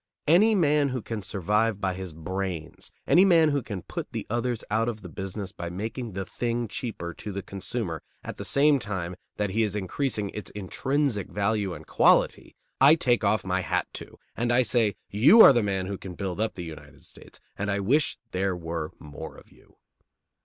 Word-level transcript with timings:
Any 0.25 0.55
man 0.55 0.89
who 0.89 1.03
can 1.03 1.21
survive 1.21 1.79
by 1.79 1.93
his 1.93 2.11
brains, 2.11 2.91
any 3.05 3.23
man 3.23 3.49
who 3.49 3.61
can 3.61 3.83
put 3.83 4.13
the 4.13 4.25
others 4.31 4.63
out 4.71 4.89
of 4.89 5.03
the 5.03 5.09
business 5.09 5.51
by 5.51 5.69
making 5.69 6.13
the 6.13 6.25
thing 6.25 6.67
cheaper 6.67 7.13
to 7.13 7.31
the 7.31 7.43
consumer 7.43 8.01
at 8.23 8.37
the 8.37 8.43
same 8.43 8.79
time 8.79 9.15
that 9.37 9.51
he 9.51 9.61
is 9.61 9.75
increasing 9.75 10.31
its 10.31 10.49
intrinsic 10.55 11.29
value 11.29 11.75
and 11.75 11.85
quality, 11.85 12.55
I 12.79 12.95
take 12.95 13.23
off 13.23 13.45
my 13.45 13.61
hat 13.61 13.89
to, 14.01 14.17
and 14.35 14.51
I 14.51 14.63
say: 14.63 14.95
"You 15.11 15.41
are 15.43 15.53
the 15.53 15.61
man 15.61 15.85
who 15.85 15.99
can 15.99 16.15
build 16.15 16.41
up 16.41 16.55
the 16.55 16.63
United 16.63 17.03
States, 17.05 17.39
and 17.55 17.69
I 17.69 17.79
wish 17.79 18.17
there 18.31 18.55
were 18.55 18.89
more 18.97 19.37
of 19.37 19.51
you." 19.51 19.75